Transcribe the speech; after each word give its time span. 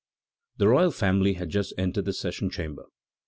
The 0.57 0.67
royal 0.67 0.89
family 0.89 1.33
has 1.33 1.47
just 1.49 1.75
entered 1.77 2.05
the 2.05 2.13
session 2.13 2.49
chamber. 2.49 2.85